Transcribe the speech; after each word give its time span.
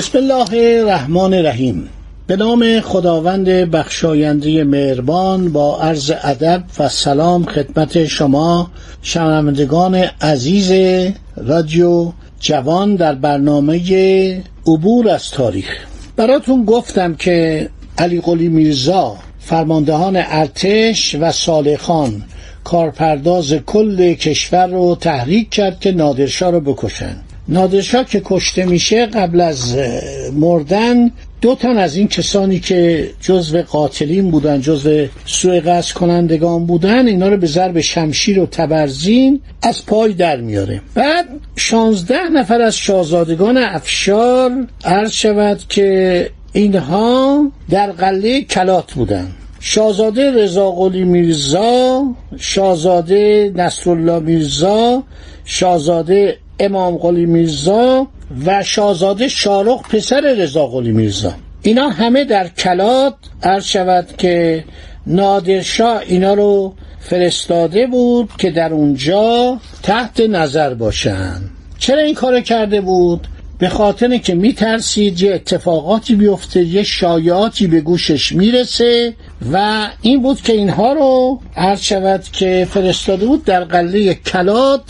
بسم 0.00 0.18
الله 0.18 0.80
الرحمن 0.80 1.34
الرحیم. 1.34 1.88
به 2.26 2.36
نام 2.36 2.80
خداوند 2.80 3.48
بخشاینده 3.48 4.64
مهربان 4.64 5.52
با 5.52 5.80
عرض 5.80 6.12
ادب 6.22 6.64
و 6.78 6.88
سلام 6.88 7.44
خدمت 7.44 8.06
شما 8.06 8.70
شنوندگان 9.02 9.94
عزیز 10.20 10.72
رادیو 11.36 12.12
جوان 12.40 12.96
در 12.96 13.14
برنامه 13.14 14.42
عبور 14.66 15.08
از 15.08 15.30
تاریخ. 15.30 15.86
براتون 16.16 16.64
گفتم 16.64 17.14
که 17.14 17.68
علی 17.98 18.20
قلی 18.20 18.48
میرزا 18.48 19.16
فرماندهان 19.38 20.16
ارتش 20.16 21.16
و 21.20 21.32
صالحان 21.32 22.22
کارپرداز 22.64 23.52
کل 23.52 24.14
کشور 24.14 24.66
رو 24.66 24.94
تحریک 25.00 25.50
کرد 25.50 25.80
که 25.80 25.92
نادرشاه 25.92 26.50
رو 26.50 26.60
بکشن. 26.60 27.16
نادرشاه 27.50 28.04
که 28.04 28.22
کشته 28.24 28.64
میشه 28.64 29.06
قبل 29.06 29.40
از 29.40 29.76
مردن 30.32 31.10
دو 31.40 31.54
تن 31.54 31.76
از 31.76 31.96
این 31.96 32.08
کسانی 32.08 32.60
که 32.60 33.10
جزو 33.20 33.62
قاتلین 33.62 34.30
بودن 34.30 34.60
جزو 34.60 35.06
سوء 35.26 35.60
قصد 35.60 35.94
کنندگان 35.94 36.66
بودن 36.66 37.06
اینا 37.06 37.28
رو 37.28 37.36
به 37.36 37.46
ضرب 37.46 37.80
شمشیر 37.80 38.40
و 38.40 38.46
تبرزین 38.46 39.40
از 39.62 39.86
پای 39.86 40.12
در 40.12 40.36
میاره. 40.40 40.80
بعد 40.94 41.26
شانزده 41.56 42.28
نفر 42.28 42.60
از 42.60 42.76
شاهزادگان 42.76 43.56
افشار 43.56 44.66
عرض 44.84 45.12
شود 45.12 45.60
که 45.68 46.30
اینها 46.52 47.50
در 47.70 47.92
قله 47.92 48.42
کلات 48.42 48.92
بودن. 48.92 49.28
شاهزاده 49.60 50.30
رضا 50.30 50.70
قلی 50.70 51.04
میرزا 51.04 52.04
شاهزاده 52.38 53.52
نصرالله 53.56 54.18
میرزا 54.18 55.02
شاهزاده 55.44 56.38
امام 56.60 56.96
قلی 56.96 57.26
میرزا 57.26 58.06
و 58.46 58.62
شاهزاده 58.62 59.28
شارخ 59.28 59.88
پسر 59.88 60.20
رضا 60.20 60.66
قلی 60.66 60.92
میرزا 60.92 61.34
اینا 61.62 61.88
همه 61.88 62.24
در 62.24 62.48
کلات 62.48 63.14
عرض 63.42 63.64
شود 63.64 64.08
که 64.18 64.64
نادرشاه 65.06 66.02
اینا 66.06 66.34
رو 66.34 66.74
فرستاده 67.00 67.86
بود 67.86 68.30
که 68.38 68.50
در 68.50 68.72
اونجا 68.72 69.58
تحت 69.82 70.20
نظر 70.20 70.74
باشن 70.74 71.40
چرا 71.78 72.00
این 72.00 72.14
کار 72.14 72.40
کرده 72.40 72.80
بود؟ 72.80 73.26
به 73.58 73.68
خاطر 73.68 74.16
که 74.16 74.34
میترسید 74.34 75.22
یه 75.22 75.34
اتفاقاتی 75.34 76.14
بیفته 76.14 76.64
یه 76.64 76.82
شایعاتی 76.82 77.66
به 77.66 77.80
گوشش 77.80 78.32
می‌رسه 78.32 79.14
و 79.52 79.86
این 80.02 80.22
بود 80.22 80.40
که 80.40 80.52
اینها 80.52 80.92
رو 80.92 81.40
عرض 81.56 81.80
شود 81.80 82.24
که 82.32 82.66
فرستاده 82.70 83.26
بود 83.26 83.44
در 83.44 83.64
قله 83.64 84.14
کلات 84.14 84.80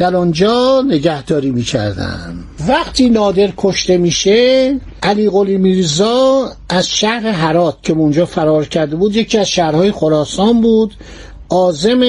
در 0.00 0.16
آنجا 0.16 0.84
نگهداری 0.88 1.50
می‌کردن 1.50 2.34
وقتی 2.68 3.10
نادر 3.10 3.52
کشته 3.56 3.98
میشه 3.98 4.74
علی 5.02 5.30
قلی 5.30 5.56
میرزا 5.56 6.48
از 6.68 6.88
شهر 6.88 7.26
هرات 7.26 7.76
که 7.82 7.92
اونجا 7.92 8.26
فرار 8.26 8.66
کرده 8.66 8.96
بود 8.96 9.16
یکی 9.16 9.38
از 9.38 9.48
شهرهای 9.48 9.92
خراسان 9.92 10.60
بود 10.60 10.94
آزم 11.48 12.02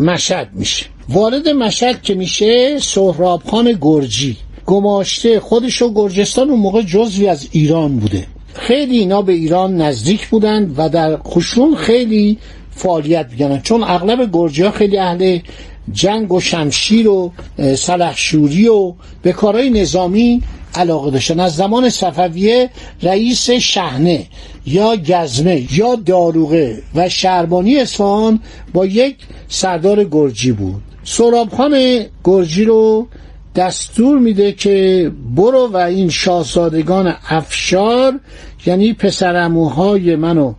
مشهد 0.00 0.48
میشه. 0.52 0.86
وارد 1.08 1.48
مشهد 1.48 2.02
که 2.02 2.14
میشه 2.14 2.78
سهراب 2.78 3.42
خان 3.50 3.78
گرجی. 3.80 4.36
گماشته 4.66 5.40
خودش 5.40 5.82
و 5.82 5.94
گرجستان 5.94 6.50
اون 6.50 6.60
موقع 6.60 6.82
جزوی 6.82 7.28
از 7.28 7.48
ایران 7.52 7.96
بوده. 7.96 8.26
خیلی 8.54 8.98
اینا 8.98 9.22
به 9.22 9.32
ایران 9.32 9.76
نزدیک 9.76 10.28
بودند 10.28 10.74
و 10.76 10.88
در 10.88 11.16
خشون 11.16 11.74
خیلی 11.74 12.38
فعالیت 12.70 13.26
می‌کنن 13.30 13.60
چون 13.60 13.84
اغلب 13.84 14.28
گرجی 14.32 14.62
ها 14.62 14.70
خیلی 14.70 14.98
اهل 14.98 15.38
جنگ 15.92 16.32
و 16.32 16.40
شمشیر 16.40 17.08
و 17.08 17.32
سلحشوری 17.76 18.68
و 18.68 18.94
به 19.22 19.32
کارهای 19.32 19.70
نظامی 19.70 20.42
علاقه 20.74 21.10
داشتن. 21.10 21.40
از 21.40 21.56
زمان 21.56 21.90
صفویه 21.90 22.70
رئیس 23.02 23.50
شهنه 23.50 24.26
یا 24.66 24.96
گزمه 24.96 25.66
یا 25.72 25.94
داروغه 25.94 26.82
و 26.94 27.08
شهربانی 27.08 27.76
اصفهان 27.76 28.40
با 28.72 28.86
یک 28.86 29.16
سردار 29.48 30.04
گرجی 30.04 30.52
بود. 30.52 30.82
سرابخان 31.04 32.04
گرجی 32.24 32.64
رو 32.64 33.08
دستور 33.56 34.18
میده 34.18 34.52
که 34.52 35.10
برو 35.36 35.68
و 35.68 35.76
این 35.76 36.10
شاهزادگان 36.10 37.14
افشار 37.28 38.20
یعنی 38.66 38.92
پسرموهای 38.92 40.16
منو 40.16 40.54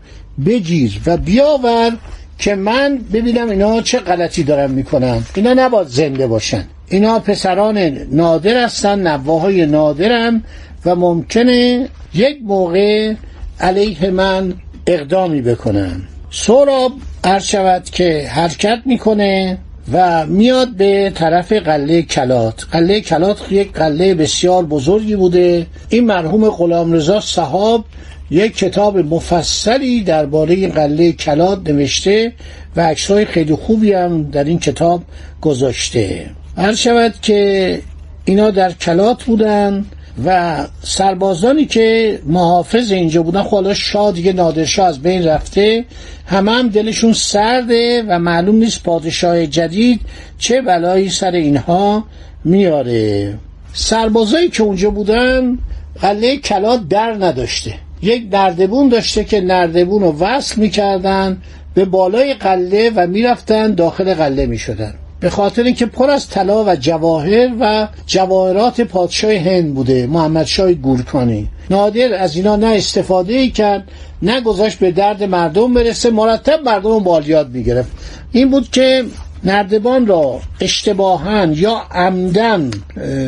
بگیر 0.45 1.01
و 1.05 1.17
بیاور 1.17 1.97
که 2.37 2.55
من 2.55 2.99
ببینم 3.13 3.49
اینا 3.49 3.81
چه 3.81 3.99
غلطی 3.99 4.43
دارن 4.43 4.71
می‌کنن. 4.71 5.23
اینا 5.35 5.53
نباید 5.53 5.87
زنده 5.87 6.27
باشن. 6.27 6.63
اینا 6.89 7.19
پسران 7.19 7.77
نادر 8.11 8.63
هستن 8.63 9.07
نواهای 9.07 9.65
نادرن 9.65 10.43
و 10.85 10.95
ممکنه 10.95 11.87
یک 12.13 12.37
موقع 12.43 13.13
علیه 13.59 14.09
من 14.09 14.53
اقدامی 14.87 15.41
بکنن. 15.41 16.01
سوراب 16.31 16.91
عرض 17.23 17.43
شود 17.43 17.83
که 17.83 18.27
حرکت 18.27 18.79
می‌کنه 18.85 19.57
و 19.93 20.25
میاد 20.25 20.69
به 20.75 21.11
طرف 21.15 21.51
قله 21.51 22.01
کلات. 22.01 22.65
قله 22.71 23.01
کلات 23.01 23.51
یک 23.51 23.73
قله 23.73 24.13
بسیار 24.13 24.65
بزرگی 24.65 25.15
بوده. 25.15 25.65
این 25.89 26.05
مرحوم 26.05 26.49
غلامرضا 26.49 27.19
صحاب 27.19 27.85
یک 28.33 28.57
کتاب 28.57 28.97
مفصلی 28.97 30.01
درباره 30.01 30.67
قله 30.67 31.11
کلات 31.11 31.69
نوشته 31.69 32.33
و 32.75 32.81
عکسهای 32.81 33.25
خیلی 33.25 33.55
خوبی 33.55 33.93
هم 33.93 34.23
در 34.23 34.43
این 34.43 34.59
کتاب 34.59 35.03
گذاشته. 35.41 36.29
هر 36.57 36.75
شود 36.75 37.13
که 37.21 37.79
اینا 38.25 38.51
در 38.51 38.71
کلات 38.71 39.23
بودن 39.23 39.85
و 40.25 40.57
سربازانی 40.83 41.65
که 41.65 42.19
محافظ 42.25 42.91
اینجا 42.91 43.23
بودن 43.23 43.43
خب 43.43 43.51
حالا 43.51 43.73
شاه 43.73 44.11
دیگه 44.11 44.33
نادرشاه 44.33 44.87
از 44.87 45.01
بین 45.01 45.25
رفته 45.25 45.85
همه 46.27 46.51
هم 46.51 46.69
دلشون 46.69 47.13
سرده 47.13 48.03
و 48.07 48.19
معلوم 48.19 48.55
نیست 48.55 48.83
پادشاه 48.83 49.47
جدید 49.47 50.01
چه 50.37 50.61
بلایی 50.61 51.09
سر 51.09 51.31
اینها 51.31 52.05
میاره. 52.43 53.33
سربازایی 53.73 54.49
که 54.49 54.63
اونجا 54.63 54.89
بودن 54.89 55.57
قله 56.01 56.37
کلات 56.37 56.87
در 56.89 57.13
نداشته. 57.13 57.73
یک 58.03 58.27
نردبون 58.31 58.89
داشته 58.89 59.23
که 59.23 59.41
نردبون 59.41 60.01
رو 60.01 60.15
وصل 60.19 60.61
می‌کردن 60.61 61.41
به 61.73 61.85
بالای 61.85 62.33
قله 62.33 62.91
و 62.95 63.07
می‌رفتن 63.07 63.73
داخل 63.73 64.13
قله 64.13 64.45
می‌شدن. 64.45 64.93
به 65.19 65.29
خاطر 65.29 65.63
اینکه 65.63 65.85
پر 65.85 66.09
از 66.09 66.29
طلا 66.29 66.63
و 66.63 66.75
جواهر 66.75 67.49
و 67.59 67.87
جواهرات 68.07 68.81
پادشاه 68.81 69.33
هند 69.33 69.73
بوده 69.73 70.07
محمد 70.07 70.45
شاه 70.45 70.73
گورکانی. 70.73 71.49
نادر 71.69 72.13
از 72.13 72.35
اینا 72.35 72.55
نه 72.55 72.67
استفاده 72.67 73.33
ای 73.33 73.49
کرد 73.49 73.83
نه 74.21 74.41
گذاشت 74.41 74.79
به 74.79 74.91
درد 74.91 75.23
مردم 75.23 75.73
برسه 75.73 76.11
مرتب 76.11 76.59
مردم 76.65 76.99
بالیاد 76.99 77.51
می‌گرفت. 77.51 77.91
این 78.31 78.49
بود 78.49 78.69
که 78.71 79.03
نردبان 79.45 80.07
را 80.07 80.39
اشتباها 80.61 81.45
یا 81.45 81.81
عمدن 81.91 82.71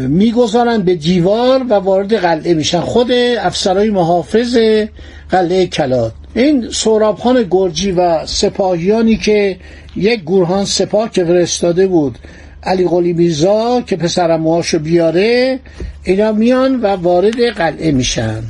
می‌گذارن 0.07 0.81
به 0.81 0.95
دیوار 0.95 1.63
و 1.69 1.73
وارد 1.73 2.13
قلعه 2.13 2.53
میشن. 2.53 2.79
خود 2.79 3.11
افسرهای 3.39 3.89
محافظ 3.89 4.57
قلعه 5.29 5.67
کلات. 5.67 6.11
این 6.35 6.69
سورابخان 6.69 7.47
گرجی 7.51 7.91
و 7.91 8.25
سپاهیانی 8.25 9.17
که 9.17 9.57
یک 9.95 10.23
گورهان 10.23 10.65
سپاه 10.65 11.11
که 11.11 11.25
فرستاده 11.25 11.87
بود 11.87 12.17
علی 12.63 12.87
قلی 12.87 13.13
میرزا 13.13 13.81
که 13.81 13.95
پسرموهاشو 13.95 14.79
بیاره 14.79 15.59
اینا 16.03 16.31
میان 16.31 16.81
و 16.81 16.87
وارد 16.87 17.49
قلعه 17.49 17.91
میشن. 17.91 18.43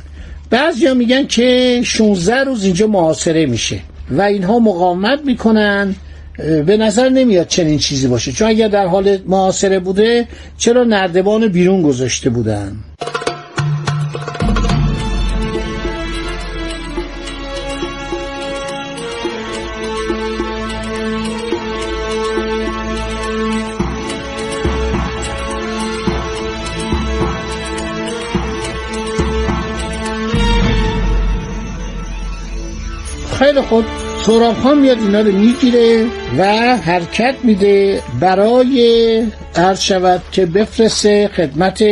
بعضیا 0.50 0.94
میگن 0.94 1.26
که 1.26 1.80
16 1.84 2.44
روز 2.44 2.64
اینجا 2.64 2.86
محاصره 2.86 3.46
میشه 3.46 3.78
و 4.10 4.22
اینها 4.22 4.58
مقاومت 4.58 5.20
می‌کنن. 5.24 5.94
به 6.38 6.76
نظر 6.76 7.08
نمیاد 7.08 7.48
چنین 7.48 7.78
چیزی 7.78 8.08
باشه. 8.08 8.32
چون 8.32 8.48
اگر 8.48 8.68
در 8.68 8.86
حال 8.86 9.18
معاصره 9.26 9.78
بوده 9.78 10.28
چرا 10.58 10.84
نردبان 10.84 11.48
بیرون 11.48 11.82
گذاشته 11.82 12.30
بودن؟ 12.30 12.76
خیلی 33.38 33.60
خوب. 33.60 34.05
سهراب 34.26 34.54
خان 34.54 34.78
میاد 34.78 34.98
اینا 34.98 35.20
رو 35.20 35.32
می‌گیره 35.32 36.06
و 36.38 36.44
حرکت 36.76 37.34
میده 37.42 38.00
برای 38.20 39.22
عرض 39.56 39.80
شود 39.80 40.22
که 40.32 40.46
بفرسته 40.46 41.30
خدمت 41.36 41.84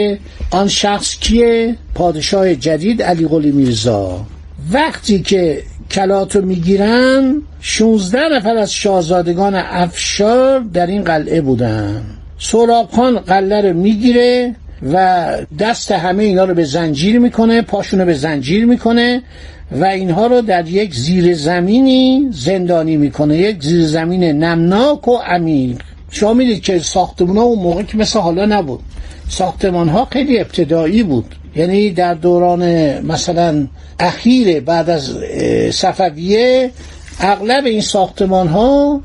آن 0.50 0.68
شخص 0.68 1.18
کیه؟ 1.18 1.76
پادشاه 1.94 2.54
جدید 2.54 3.02
علی 3.02 3.28
قلی 3.28 3.52
میرزا. 3.52 4.26
وقتی 4.72 5.22
که 5.22 5.62
کلاتو 5.90 6.42
می‌گیرن 6.42 7.42
16 7.60 8.18
نفر 8.32 8.56
از 8.56 8.72
شاهزادگان 8.72 9.54
افشار 9.54 10.60
در 10.60 10.86
این 10.86 11.04
قلعه 11.04 11.40
بودن. 11.40 12.02
سراب 12.38 12.90
خان 12.90 13.18
قلعه 13.18 13.60
رو 13.60 13.76
می‌گیره 13.76 14.54
و 14.92 15.28
دست 15.58 15.92
همه 15.92 16.22
اینا 16.24 16.44
رو 16.44 16.54
به 16.54 16.64
زنجیر 16.64 17.18
می‌کنه 17.18 17.62
پاشون 17.62 18.00
رو 18.00 18.06
به 18.06 18.14
زنجیر 18.14 18.64
می‌کنه 18.66 19.22
و 19.72 19.84
اینها 19.84 20.26
رو 20.26 20.40
در 20.40 20.68
یک 20.68 20.94
زیر 20.94 21.34
زمینی 21.34 22.28
زندانی 22.30 22.96
می‌کنه. 22.96 23.36
یک 23.36 23.62
زیر 23.62 23.86
زمین 23.86 24.24
نمناک 24.24 25.08
و 25.08 25.16
عمیق. 25.16 25.76
شما 26.10 26.32
می‌دید 26.34 26.62
که 26.62 26.78
ساختمان 26.78 27.36
ها 27.36 27.42
اون 27.42 27.58
موقع 27.58 27.82
که 27.82 27.96
مثل 27.96 28.18
حالا 28.18 28.46
نبود. 28.46 28.80
ساختمان 29.28 29.88
ها 29.88 30.04
خیلی 30.04 30.40
ابتدایی 30.40 31.02
بود. 31.02 31.34
یعنی 31.56 31.90
در 31.90 32.14
دوران 32.14 32.62
مثلا 33.00 33.66
اخیر 34.00 34.60
بعد 34.60 34.90
از 34.90 35.16
صفویه 35.70 36.70
اغلب 37.20 37.64
این 37.64 37.80
ساختمان 37.80 38.48
ها 38.48 39.00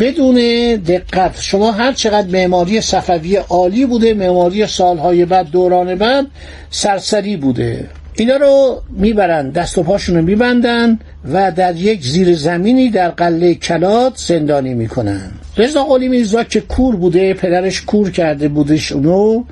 بدون 0.00 0.34
دقت 0.76 1.40
شما 1.40 1.72
هر 1.72 1.92
چقدر 1.92 2.28
معماری 2.28 2.80
صفوی 2.80 3.36
عالی 3.36 3.86
بوده 3.86 4.14
معماری 4.14 4.66
سالهای 4.66 5.24
بعد 5.24 5.50
دوران 5.50 5.94
بعد 5.94 6.26
سرسری 6.70 7.36
بوده. 7.36 7.88
اینا 8.16 8.36
رو 8.36 8.82
می‌برن 8.90 9.50
دست 9.50 9.78
و 9.78 9.82
پاشون 9.82 10.16
رو 10.16 10.22
میبندن 10.22 10.98
و 11.32 11.52
در 11.52 11.76
یک 11.76 12.02
زیر 12.02 12.34
زمینی 12.34 12.90
در 12.90 13.10
قله 13.10 13.54
کلات 13.54 14.12
زندانی 14.16 14.74
می‌کنن. 14.74 15.30
رضا 15.56 15.84
قلی 15.84 16.08
میرزا 16.08 16.44
که 16.44 16.60
کور 16.60 16.96
بوده 16.96 17.34
پدرش 17.34 17.80
کور 17.80 18.10
کرده 18.10 18.48
بودش 18.48 18.92
اونو 18.92 19.44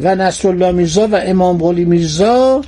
و 0.00 0.14
نصرالله 0.14 0.72
میرزا 0.72 1.08
و 1.08 1.14
امام 1.14 1.58
قلی 1.58 1.84
میرزا 1.84 2.62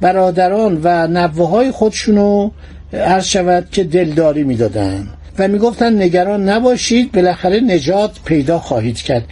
برادران 0.00 0.80
و 0.82 1.06
نوه 1.06 1.48
های 1.48 1.70
خودشونو 1.70 2.50
عرض 2.92 3.24
شود 3.24 3.68
که 3.72 3.84
دلداری 3.84 4.44
می‌دادن. 4.44 5.08
و 5.38 5.48
می‌گفتن 5.48 6.02
نگران 6.02 6.48
نباشید 6.48 7.12
بالاخره 7.12 7.60
نجات 7.60 8.10
پیدا 8.24 8.58
خواهید 8.58 8.96
کرد. 8.96 9.24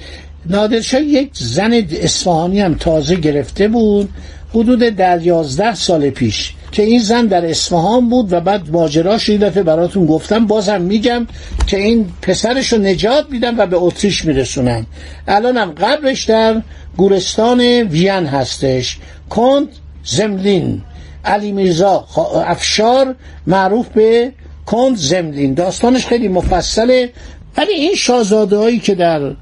نادرشاه 0.47 1.01
یک 1.01 1.31
زن 1.35 1.73
اصفهانی 1.91 2.61
هم 2.61 2.75
تازه 2.75 3.17
گرفته 3.17 3.69
بود 3.69 4.09
حدود 4.55 4.79
در 4.79 5.23
یازده 5.23 5.75
سال 5.75 6.11
پیش 6.11 6.55
که 6.73 6.83
این 6.83 7.01
زن 7.01 7.27
در 7.27 7.47
اصفهان 7.47 8.09
بود 8.09 8.33
و 8.33 8.41
بعد 8.41 8.71
ماجراش 8.71 9.29
یه 9.29 9.39
دفعه 9.39 9.63
براتون 9.63 10.07
گفتم 10.07 10.47
بازم 10.47 10.81
میگم 10.81 11.27
که 11.67 11.77
این 11.77 12.09
پسرش 12.23 12.73
رو 12.73 12.79
نجات 12.79 13.27
میدم 13.31 13.59
و 13.59 13.67
به 13.67 13.77
اتریش 13.77 14.25
میرسونم. 14.25 14.87
الانم 15.29 15.71
قبرش 15.71 16.25
در 16.25 16.63
گورستان 16.97 17.61
وین 17.61 18.27
هستش 18.27 18.99
کند 19.31 19.69
زملین. 20.05 20.83
علی 21.25 21.53
میرزا 21.53 22.07
افشار 22.47 23.15
معروف 23.47 23.89
به 23.89 24.33
کند 24.67 24.97
زملین. 24.97 25.55
داستانش 25.55 26.07
خیلی 26.07 26.29
مفصله 26.29 27.13
ولی 27.57 27.73
این 27.73 27.95
شاهزاده 27.95 28.57
هایی 28.57 28.79
که 28.79 28.95
در 28.95 29.33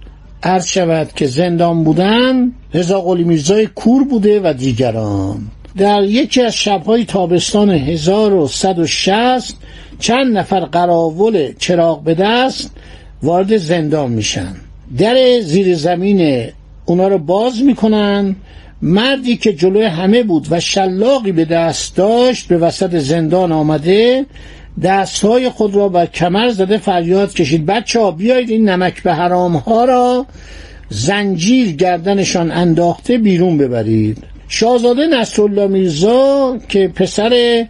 عرض 0.42 0.66
شود 0.66 1.12
که 1.16 1.26
زندان 1.26 1.84
بودن 1.84 2.52
رضا 2.74 3.00
قلی 3.00 3.24
میرزای 3.24 3.66
کور 3.66 4.04
بوده 4.04 4.40
و 4.40 4.52
دیگران. 4.52 5.50
در 5.76 6.02
یکی 6.02 6.42
از 6.42 6.54
شبهای 6.54 7.04
تابستان 7.04 7.70
1160 7.70 9.56
چند 9.98 10.38
نفر 10.38 10.60
قراول 10.60 11.52
چراغ 11.58 12.02
به 12.02 12.14
دست 12.14 12.70
وارد 13.22 13.56
زندان 13.56 14.12
میشن. 14.12 14.54
در 14.98 15.40
زیر 15.40 15.74
زمین 15.74 16.44
اونا 16.86 17.08
رو 17.08 17.18
باز 17.18 17.62
می‌کنن. 17.62 18.36
مردی 18.82 19.36
که 19.36 19.52
جلوی 19.52 19.84
همه 19.84 20.22
بود 20.22 20.46
و 20.50 20.60
شلاقی 20.60 21.32
به 21.32 21.44
دست 21.44 21.96
داشت 21.96 22.48
به 22.48 22.58
وسط 22.58 22.96
زندان 22.96 23.52
آمده 23.52 24.26
دستهای 24.82 25.48
خود 25.48 25.74
را 25.74 25.88
بر 25.88 26.06
کمر 26.06 26.48
زده 26.48 26.78
فریاد 26.78 27.34
کشید. 27.34 27.66
بچه 27.66 28.00
ها 28.00 28.10
بیایید 28.10 28.50
این 28.50 28.68
نمک 28.68 29.02
به 29.02 29.14
حرام 29.14 29.56
ها 29.56 29.84
را 29.84 30.26
زنجیر 30.88 31.72
گردنشان 31.72 32.50
انداخته 32.50 33.18
بیرون 33.18 33.58
ببرید. 33.58 34.18
شاهزاده 34.48 35.06
نصرالله 35.06 35.66
میرزا 35.66 36.58
که 36.68 36.88
پسر 36.88 37.64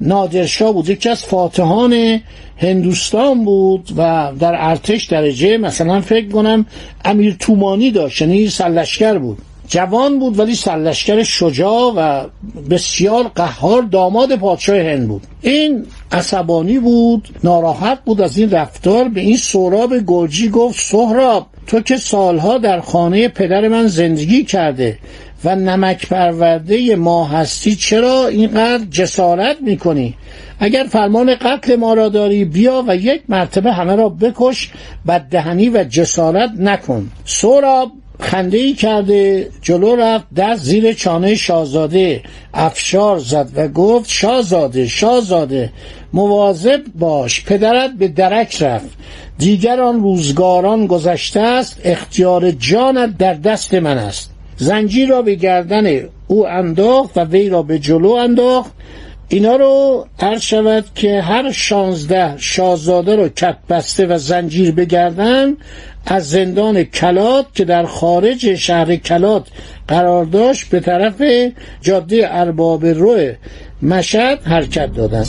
نادرشاه 0.00 0.72
بود 0.72 0.88
یکی 0.88 1.08
از 1.08 1.24
فاتحان 1.24 2.20
هندوستان 2.56 3.44
بود 3.44 3.90
و 3.96 4.32
در 4.40 4.54
ارتش 4.58 5.04
درجه 5.04 5.58
مثلا 5.58 6.00
فکر 6.00 6.28
کنم 6.28 6.66
امیر 7.04 7.36
تومانی 7.38 7.90
داشت 7.90 8.20
یعنی 8.22 8.48
سلشکر 8.48 9.18
بود. 9.18 9.38
جوان 9.68 10.18
بود 10.18 10.38
ولی 10.38 10.54
سرلشکر 10.54 11.22
شجاع 11.22 11.92
و 11.96 12.26
بسیار 12.70 13.30
قهار 13.34 13.82
داماد 13.82 14.36
پادشاه 14.36 14.78
هند 14.78 15.08
بود. 15.08 15.22
این 15.42 15.86
عصبانی 16.12 16.78
بود 16.78 17.28
ناراحت 17.44 17.98
بود 18.04 18.20
از 18.20 18.38
این 18.38 18.50
رفتار. 18.50 19.08
به 19.08 19.20
این 19.20 19.36
سهراب 19.36 19.94
گرجی 20.06 20.48
گفت 20.48 20.80
سهراب 20.80 21.46
تو 21.66 21.80
که 21.80 21.96
سالها 21.96 22.58
در 22.58 22.80
خانه 22.80 23.28
پدر 23.28 23.68
من 23.68 23.86
زندگی 23.86 24.44
کرده 24.44 24.98
و 25.44 25.56
نمک 25.56 26.08
پرورده 26.08 26.96
ما 26.96 27.24
هستی 27.24 27.76
چرا 27.76 28.26
اینقدر 28.26 28.84
جسارت 28.84 29.56
می‌کنی؟ 29.60 30.14
اگر 30.60 30.84
فرمان 30.84 31.34
قتل 31.34 31.76
ما 31.76 31.94
را 31.94 32.08
داری 32.08 32.44
بیا 32.44 32.84
و 32.88 32.96
یک 32.96 33.22
مرتبه 33.28 33.72
همه 33.72 33.96
را 33.96 34.08
بکش 34.08 34.70
بددهنی 35.08 35.68
و 35.68 35.84
جسارت 35.84 36.50
نکن. 36.58 37.10
سوراب 37.24 37.92
خنده 38.20 38.58
ای 38.58 38.72
کرده 38.72 39.50
جلو 39.62 39.96
رفت 39.96 40.26
دست 40.36 40.62
زیر 40.62 40.92
چانه 40.92 41.34
شاهزاده 41.34 42.22
افشار 42.54 43.18
زد 43.18 43.50
و 43.56 43.68
گفت 43.68 44.10
شاهزاده 44.10 44.86
شاهزاده 44.86 45.72
مواظب 46.12 46.82
باش 46.98 47.44
پدرت 47.44 47.90
به 47.98 48.08
درک 48.08 48.62
رفت 48.62 48.96
دیگر 49.38 49.80
آن 49.80 50.00
روزگاران 50.00 50.86
گذشته 50.86 51.40
است 51.40 51.80
اختیار 51.84 52.50
جانت 52.50 53.18
در 53.18 53.34
دست 53.34 53.74
من 53.74 53.98
است. 53.98 54.30
زنجیر 54.56 55.08
را 55.08 55.22
به 55.22 55.34
گردن 55.34 56.00
او 56.26 56.48
انداخت 56.48 57.16
و 57.16 57.20
وی 57.20 57.48
را 57.48 57.62
به 57.62 57.78
جلو 57.78 58.10
انداخت. 58.10 58.72
اینا 59.28 59.56
رو 59.56 60.06
عرض 60.20 60.40
شود 60.40 60.84
که 60.94 61.20
هر 61.20 61.52
شانزده 61.52 62.34
شاهزاده 62.36 63.16
رو 63.16 63.28
کت 63.28 63.56
بسته 63.68 64.06
و 64.06 64.18
زنجیر 64.18 64.72
بگردن 64.72 65.56
از 66.06 66.30
زندان 66.30 66.82
کلات 66.82 67.46
که 67.54 67.64
در 67.64 67.86
خارج 67.86 68.54
شهر 68.54 68.96
کلات 68.96 69.46
قرار 69.88 70.24
داشت 70.24 70.68
به 70.68 70.80
طرف 70.80 71.22
جاده 71.80 72.26
ارباب 72.30 72.86
روی 72.86 73.32
مشهد 73.82 74.42
حرکت 74.42 74.94
دادند 74.94 75.26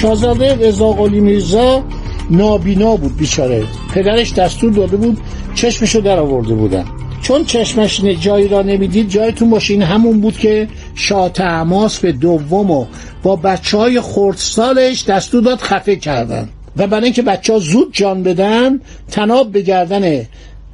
شاهزاده 0.00 0.68
رضا 0.68 0.92
قلی 0.92 1.20
میرزا 1.20 1.84
نابینا 2.30 2.96
بود 2.96 3.16
بیچاره. 3.16 3.64
پدرش 3.94 4.32
دستور 4.32 4.72
داده 4.72 4.96
بود 4.96 5.18
چشمشو 5.54 6.00
در 6.00 6.18
آورده 6.18 6.54
بودن. 6.54 6.84
چون 7.22 7.44
چشمش 7.44 8.00
جایی 8.00 8.48
را 8.48 8.62
نمی‌دید 8.62 9.08
جایتون 9.08 9.50
باشه 9.50 9.74
این 9.74 9.82
همون 9.82 10.20
بود 10.20 10.38
که 10.38 10.68
شاه 10.94 11.28
تعماس 11.28 11.98
به 11.98 12.12
دوم 12.12 12.70
و 12.70 12.86
با 13.22 13.36
بچه 13.36 13.78
های 13.78 14.00
خردسالش 14.00 15.04
دستور 15.04 15.42
داد 15.42 15.58
خفه 15.58 15.96
کردن. 15.96 16.48
و 16.76 16.86
برای 16.86 17.04
اینکه 17.04 17.22
بچه 17.22 17.52
ها 17.52 17.58
زود 17.58 17.88
جان 17.92 18.22
بدن 18.22 18.80
تناب 19.10 19.52
به 19.52 19.62
گردن 19.62 20.26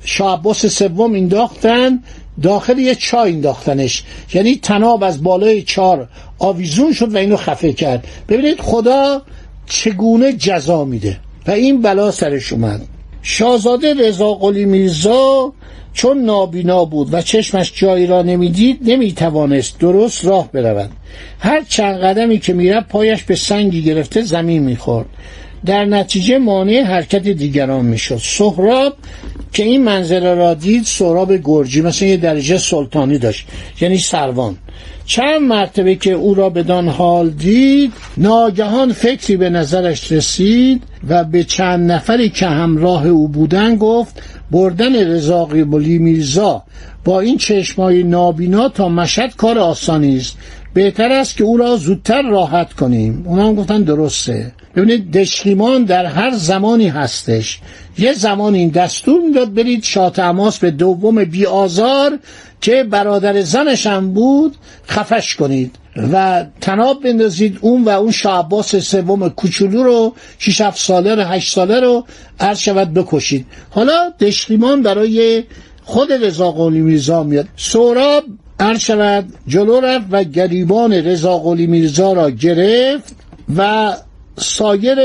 شاه 0.04 0.38
عباس 0.38 0.66
سوم 0.66 1.14
انداختن 1.14 2.02
داخل 2.42 2.78
یه 2.78 2.94
چای 2.94 3.32
انداختنش. 3.32 4.02
یعنی 4.34 4.56
تناب 4.56 5.02
از 5.02 5.22
بالای 5.22 5.62
چار 5.62 6.08
آویزون 6.38 6.92
شد 6.92 7.14
و 7.14 7.16
اینو 7.16 7.36
خفه 7.36 7.72
کرد. 7.72 8.06
ببینید 8.28 8.60
خدا 8.60 9.22
چگونه 9.66 10.32
جزا 10.32 10.84
میده. 10.84 11.16
و 11.46 11.50
این 11.50 11.82
بلا 11.82 12.10
سرش 12.10 12.52
اومد. 12.52 12.82
شاهزاده 13.22 13.94
رضا 13.94 14.34
قلی 14.34 14.64
میرزا 14.64 15.52
چون 15.92 16.18
نابینا 16.18 16.84
بود 16.84 17.14
و 17.14 17.22
چشمش 17.22 17.72
جایی 17.74 18.06
را 18.06 18.22
نمی‌دید 18.22 18.78
نمی‌توانست 18.82 19.78
درست 19.78 20.24
راه 20.24 20.52
برود. 20.52 20.90
هر 21.38 21.62
چند 21.68 21.98
قدمی 21.98 22.38
که 22.38 22.52
می‌رفت 22.52 22.88
پایش 22.88 23.22
به 23.22 23.34
سنگی 23.34 23.82
گرفته 23.82 24.22
زمین 24.22 24.62
می‌خورد. 24.62 25.06
در 25.66 25.84
نتیجه 25.84 26.38
مانع 26.38 26.82
حرکت 26.82 27.22
دیگران 27.22 27.84
می‌شد. 27.84 28.20
سهراب 28.22 28.92
که 29.54 29.62
این 29.62 29.84
منظره 29.84 30.34
را 30.34 30.54
دید 30.54 30.84
سراب 30.84 31.32
گرجی 31.44 31.80
مثلا 31.80 32.08
یه 32.08 32.16
درجه 32.16 32.58
سلطانی 32.58 33.18
داشت 33.18 33.46
یعنی 33.80 33.98
سروان. 33.98 34.56
چند 35.06 35.40
مرتبه 35.40 35.94
که 35.94 36.12
او 36.12 36.34
را 36.34 36.50
بدان 36.50 36.88
حال 36.88 37.30
دید 37.30 37.92
ناگهان 38.16 38.92
فکری 38.92 39.36
به 39.36 39.50
نظرش 39.50 40.12
رسید 40.12 40.82
و 41.08 41.24
به 41.24 41.44
چند 41.44 41.92
نفری 41.92 42.28
که 42.28 42.46
همراه 42.46 43.06
او 43.06 43.28
بودن 43.28 43.76
گفت 43.76 44.22
بردن 44.50 44.94
رضا 44.96 45.44
قیبلی 45.44 45.98
میرزا 45.98 46.62
با 47.04 47.20
این 47.20 47.38
چشمای 47.38 48.02
نابینا 48.02 48.68
تا 48.68 48.88
مشد 48.88 49.36
کار 49.36 49.58
آسانی 49.58 50.16
است. 50.16 50.36
بهتر 50.74 51.12
است 51.12 51.36
که 51.36 51.44
او 51.44 51.56
را 51.56 51.76
زودتر 51.76 52.22
راحت 52.22 52.72
کنیم. 52.72 53.22
اونا 53.26 53.46
هم 53.46 53.54
گفتن 53.54 53.82
درسته. 53.82 54.52
ببینید 54.76 55.10
دشخیمان 55.10 55.84
در 55.84 56.06
هر 56.06 56.30
زمانی 56.34 56.88
هستش. 56.88 57.60
یه 57.98 58.12
زمان 58.12 58.54
این 58.54 58.68
دستور 58.68 59.20
می‌داد 59.20 59.54
برید 59.54 59.84
شاه 59.84 60.12
عماس 60.20 60.58
به 60.58 60.70
دوم 60.70 61.24
بی 61.24 61.46
آزار 61.46 62.18
که 62.60 62.84
برادر 62.84 63.42
زنش 63.42 63.86
هم 63.86 64.12
بود 64.12 64.56
خفش 64.88 65.34
کنید 65.36 65.76
و 66.12 66.44
تناب 66.60 67.02
بندازید 67.02 67.58
اون 67.60 67.84
و 67.84 67.88
اون 67.88 68.10
شاه 68.10 68.38
عباس 68.38 68.76
سوم 68.76 69.28
کوچولو 69.28 69.82
رو 69.82 70.14
6 70.38 70.60
7 70.60 70.78
ساله 70.78 71.14
رو 71.14 71.22
8 71.22 71.54
ساله 71.54 71.80
رو 71.80 72.04
عرض 72.40 72.58
شود 72.58 72.94
بکشید. 72.94 73.46
حالا 73.70 74.12
دشخیمان 74.20 74.82
برای 74.82 75.44
خود 75.84 76.12
رضا 76.12 76.50
قلی 76.50 76.80
میرزا 76.80 77.22
میاد. 77.22 77.46
سوراب 77.56 78.24
عرض 78.60 78.80
شود 78.80 79.32
جلو 79.46 79.80
رفت 79.80 80.06
و 80.10 80.24
گریبان 80.24 80.92
رضا 80.92 81.38
قلی 81.38 81.66
میرزا 81.66 82.12
را 82.12 82.30
گرفت 82.30 83.16
و 83.56 83.92
سایر 84.36 84.98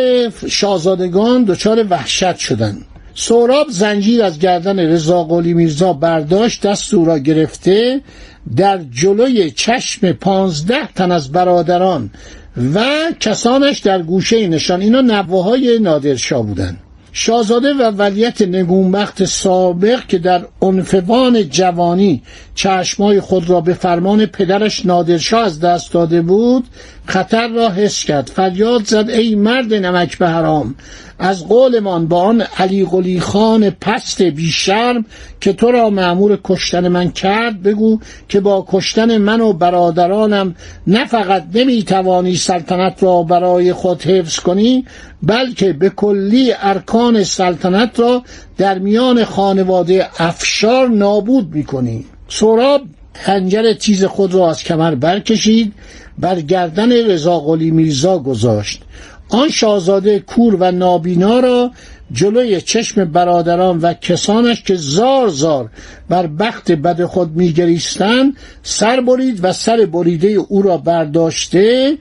شاهزادگان 0.47 1.43
دچار 1.43 1.85
وحشت 1.89 2.37
شدند 2.37 2.85
سوراب 3.15 3.67
زنجیر 3.69 4.23
از 4.23 4.39
گردن 4.39 4.79
رضا 4.79 5.23
قلی 5.23 5.53
میرزا 5.53 5.93
برداشت 5.93 6.61
دست 6.61 6.93
او 6.93 7.05
را 7.05 7.17
گرفته 7.17 8.01
در 8.55 8.79
جلوی 8.91 9.51
چشم 9.51 10.11
پانزده 10.11 10.87
تن 10.95 11.11
از 11.11 11.31
برادران 11.31 12.09
و 12.73 12.85
کسانش 13.19 13.79
در 13.79 14.01
گوشه 14.01 14.47
نشان. 14.47 14.81
اینا 14.81 15.01
نواهای 15.01 15.79
نادرشاه 15.79 16.45
بودند 16.45 16.77
شاهزاده 17.11 17.73
و 17.73 17.81
ولیت 17.81 18.41
نگونبخت 18.41 19.25
سابق 19.25 20.07
که 20.07 20.17
در 20.17 20.45
عنفوان 20.61 21.49
جوانی 21.49 22.23
چشمای 22.55 23.19
خود 23.19 23.49
را 23.49 23.61
به 23.61 23.73
فرمان 23.73 24.25
پدرش 24.25 24.85
نادرشاه 24.85 25.45
از 25.45 25.59
دست 25.59 25.93
داده 25.93 26.21
بود 26.21 26.63
خطر 27.09 27.47
را 27.47 27.69
حس 27.69 28.03
کرد. 28.03 28.27
فریاد 28.27 28.83
زد 28.85 29.09
ای 29.09 29.35
مرد 29.35 29.73
نمک 29.73 30.17
به 30.17 30.29
حرام. 30.29 30.75
از 31.19 31.47
قولمان 31.47 32.07
با 32.07 32.21
آن 32.21 32.41
علی 32.41 32.85
قلی 32.85 33.19
خان 33.19 33.69
پست 33.69 34.21
بیشرم 34.21 35.05
که 35.41 35.53
تو 35.53 35.71
را 35.71 35.89
معمور 35.89 36.39
کشتن 36.43 36.87
من 36.87 37.11
کرد 37.11 37.63
بگو 37.63 37.99
که 38.29 38.39
با 38.39 38.65
کشتن 38.71 39.17
من 39.17 39.41
و 39.41 39.53
برادرانم 39.53 40.55
نه 40.87 41.05
فقط 41.05 41.43
نمی‌توانی 41.53 42.35
سلطنت 42.35 43.03
را 43.03 43.23
برای 43.23 43.73
خود 43.73 44.01
حفظ 44.03 44.39
کنی 44.39 44.85
بلکه 45.23 45.73
به 45.73 45.89
کلی 45.89 46.53
ارکان 46.61 47.23
سلطنت 47.23 47.99
را 47.99 48.23
در 48.57 48.79
میان 48.79 49.25
خانواده 49.25 50.07
افشار 50.19 50.87
نابود 50.87 51.55
می‌کنی. 51.55 52.05
سراب 52.27 52.81
خنجر 53.13 53.73
تیز 53.73 54.03
خود 54.03 54.33
را 54.33 54.49
از 54.49 54.63
کمر 54.63 54.95
برکشید 54.95 55.73
بر 56.17 56.41
گردن 56.41 56.91
رضا 56.91 57.39
قلی 57.39 57.71
میرزا 57.71 58.19
گذاشت. 58.19 58.81
آن 59.29 59.49
شاهزاده 59.49 60.19
کور 60.19 60.55
و 60.55 60.71
نابینا 60.71 61.39
را 61.39 61.71
جلوی 62.11 62.61
چشم 62.61 63.05
برادران 63.05 63.79
و 63.79 63.93
کسانش 63.93 64.63
که 64.63 64.75
زار 64.75 65.27
زار 65.27 65.69
بر 66.09 66.27
بخت 66.27 66.71
بد 66.71 67.05
خود 67.05 67.35
میگریستند 67.35 68.37
سر 68.63 69.01
برید 69.01 69.39
و 69.43 69.53
سر 69.53 69.85
بریده 69.85 70.27
او 70.27 70.61
را 70.61 70.77
برداشته 70.77 71.97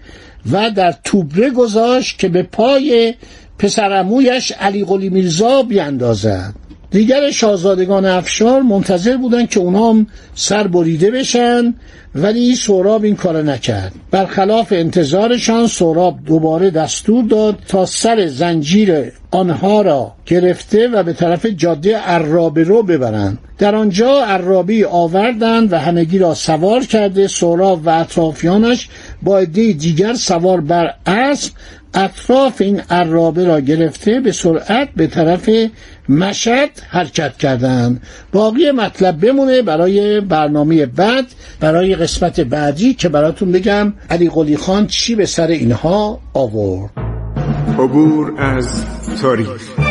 و 0.53 0.71
در 0.71 0.95
توبره 1.05 1.51
گذاشت 1.51 2.19
که 2.19 2.29
به 2.29 2.43
پای 2.43 3.15
پسرمویش 3.59 4.53
علی 4.53 4.85
قلی 4.85 5.09
میرزا 5.09 5.63
بیاندازد 5.63 6.55
دیگر 6.91 7.31
شاهزادگان 7.31 8.05
افشار 8.05 8.63
منتظر 8.63 9.17
بودند 9.17 9.49
که 9.49 9.61
اونا 9.61 9.91
هم 9.91 10.07
سر 10.35 10.67
بریده 10.67 11.11
بشن 11.11 11.75
ولی 12.15 12.55
سوراب 12.55 13.05
این 13.05 13.17
کار 13.17 13.43
نکرد. 13.43 13.93
برخلاف 14.11 14.73
انتظارشان 14.73 15.67
سوراب 15.67 16.19
دوباره 16.27 16.71
دستور 16.71 17.25
داد 17.25 17.59
تا 17.69 17.87
سر 17.87 18.27
زنجیر 18.27 19.13
آنها 19.31 19.83
را 19.83 20.13
گرفته 20.27 20.89
و 20.89 21.03
به 21.03 21.13
طرف 21.13 21.47
جاده 21.47 21.97
عرابه 21.97 22.65
رو 22.65 22.83
ببرند. 22.83 23.39
در 23.59 23.75
آنجا 23.75 24.25
عرابی 24.25 24.85
آوردند 24.85 25.73
و 25.73 25.79
همگی 25.79 26.19
را 26.19 26.35
سوار 26.35 26.81
کرده 26.85 27.27
سوراب 27.27 27.87
و 27.87 27.91
اطرافیانش 27.91 28.89
با 29.23 29.39
عده 29.39 29.73
دیگر 29.73 30.15
سوار 30.15 30.61
بر 30.61 30.95
اسب 31.07 31.53
اطراف 31.95 32.61
این 32.61 32.81
عرابه 32.91 33.45
را 33.45 33.61
گرفته 33.61 34.21
به 34.21 34.33
سرعت 34.33 34.89
به 34.97 35.07
طرف 35.07 35.51
مشهد 36.09 36.71
حرکت 36.89 37.37
کردند. 37.37 38.03
باقی 38.33 38.71
مطلب 38.71 39.27
بمونه 39.27 39.63
برای 39.63 40.21
برنامه 40.21 40.87
بعد 40.87 41.25
برای 41.61 41.95
قسمت 41.95 42.41
بعدی 42.41 42.95
که 42.95 43.09
براتون 43.09 43.53
بگم 43.53 43.93
علی 44.11 44.31
قلی 44.31 44.57
خان 44.57 44.87
چی 44.87 45.15
به 45.15 45.27
سر 45.27 45.47
اینها 45.47 46.19
آورد. 46.35 46.91
عبور 47.79 48.33
از 48.39 48.85
Sorry. 49.21 49.88